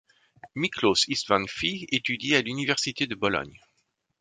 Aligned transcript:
Miklós 0.55 1.05
Istvánffy 1.09 1.85
étudie 1.91 2.35
à 2.35 2.41
l'Université 2.41 3.05
de 3.05 3.13
Bologne. 3.13 3.59